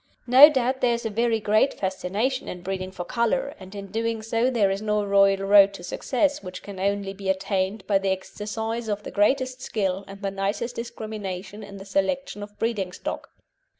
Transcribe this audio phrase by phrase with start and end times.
[0.25, 4.23] No doubt there is a very great fascination in breeding for colour, and in doing
[4.23, 8.09] so there is no royal road to success, which can only be attained by the
[8.09, 13.29] exercise of the greatest skill and the nicest discrimination in the selection of breeding stock.